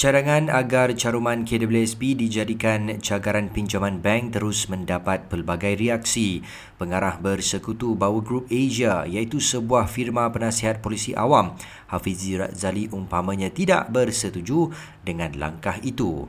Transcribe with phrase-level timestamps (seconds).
[0.00, 6.40] Cadangan agar caruman KWSP dijadikan cagaran pinjaman bank terus mendapat pelbagai reaksi.
[6.80, 11.52] Pengarah bersekutu Bawa Group Asia iaitu sebuah firma penasihat polisi awam,
[11.92, 14.72] Hafizi Razali umpamanya tidak bersetuju
[15.04, 16.24] dengan langkah itu.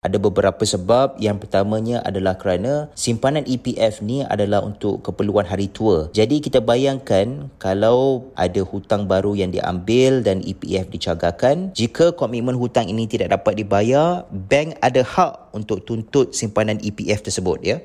[0.00, 1.20] Ada beberapa sebab.
[1.20, 6.08] Yang pertamanya adalah kerana simpanan EPF ni adalah untuk keperluan hari tua.
[6.16, 12.88] Jadi kita bayangkan kalau ada hutang baru yang diambil dan EPF dicagarkan, jika komitmen hutang
[12.88, 17.76] ini tidak dapat dibayar, bank ada hak untuk tuntut simpanan EPF tersebut ya.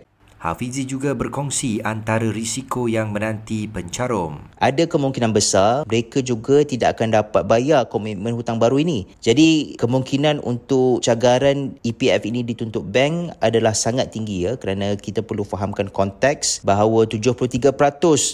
[0.45, 4.45] Hafizi juga berkongsi antara risiko yang menanti pencarum.
[4.62, 9.09] Ada kemungkinan besar mereka juga tidak akan dapat bayar komitmen hutang baru ini.
[9.26, 15.41] Jadi kemungkinan untuk cagaran EPF ini dituntut bank adalah sangat tinggi ya kerana kita perlu
[15.41, 17.73] fahamkan konteks bahawa 73%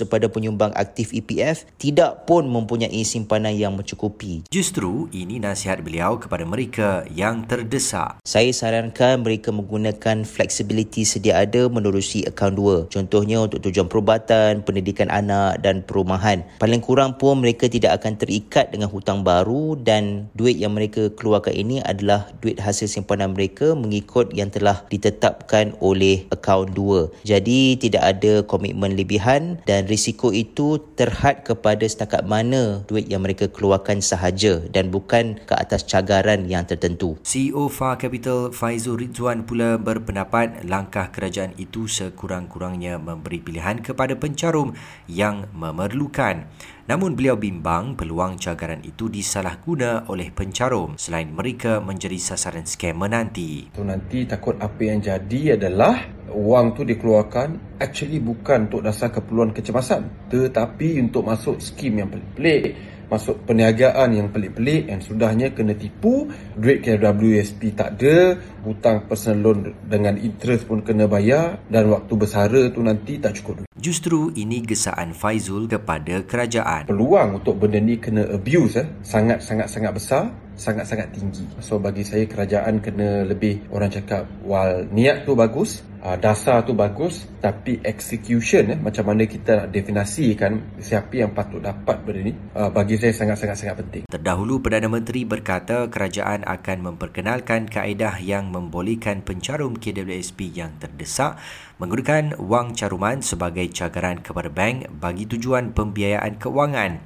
[0.04, 4.44] daripada penyumbang aktif EPF tidak pun mempunyai simpanan yang mencukupi.
[4.52, 8.20] Justru ini nasihat beliau kepada mereka yang terdesak.
[8.28, 12.90] Saya sarankan mereka menggunakan flexibility sedia ada menurut menerusi akaun dua.
[12.90, 16.42] Contohnya untuk tujuan perubatan, pendidikan anak dan perumahan.
[16.58, 21.54] Paling kurang pun mereka tidak akan terikat dengan hutang baru dan duit yang mereka keluarkan
[21.54, 27.14] ini adalah duit hasil simpanan mereka mengikut yang telah ditetapkan oleh akaun dua.
[27.22, 33.46] Jadi tidak ada komitmen lebihan dan risiko itu terhad kepada setakat mana duit yang mereka
[33.46, 37.14] keluarkan sahaja dan bukan ke atas cagaran yang tertentu.
[37.22, 41.54] CEO Far Capital Faizul Rizwan pula berpendapat langkah kerajaan
[41.86, 44.74] sekurang-kurangnya memberi pilihan kepada pencarum
[45.06, 46.50] yang memerlukan.
[46.90, 53.72] Namun beliau bimbang peluang cagaran itu disalahguna oleh pencarum selain mereka menjadi sasaran scam menanti.
[53.72, 59.52] So, nanti takut apa yang jadi adalah wang tu dikeluarkan actually bukan untuk dasar keperluan
[59.52, 62.76] kecemasan tetapi untuk masuk skim yang pelik-pelik
[63.12, 66.32] masuk perniagaan yang pelik-pelik dan sudahnya kena tipu.
[66.56, 72.72] Duit KWSP tak ada hutang personal loan dengan interest pun kena bayar dan waktu bersara
[72.72, 73.70] tu nanti tak cukup duit.
[73.76, 76.88] Justru ini gesaan Faizul kepada kerajaan.
[76.88, 80.24] Peluang untuk benda ni kena abuse eh, sangat-sangat-sangat besar
[80.62, 81.42] sangat-sangat tinggi.
[81.58, 86.78] So bagi saya kerajaan kena lebih orang cakap wal niat tu bagus, uh, dasar tu
[86.78, 92.34] bagus tapi execution eh, macam mana kita nak definasikan siapa yang patut dapat benda ni
[92.58, 94.04] uh, bagi saya sangat-sangat sangat penting.
[94.06, 101.42] Terdahulu Perdana Menteri berkata kerajaan akan memperkenalkan kaedah yang membolehkan pencarum KWSP yang terdesak
[101.82, 107.02] menggunakan wang caruman sebagai cagaran kepada bank bagi tujuan pembiayaan keuangan.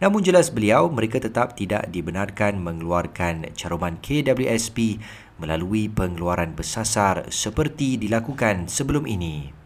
[0.00, 4.96] Namun jelas beliau mereka tetap tidak dibenarkan mengeluarkan caruman KWSP
[5.36, 9.52] melalui pengeluaran bersasar seperti dilakukan sebelum ini.